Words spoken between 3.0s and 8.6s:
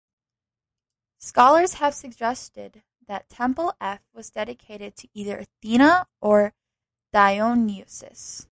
that Temple F was dedicated to either Athena or Dionysus.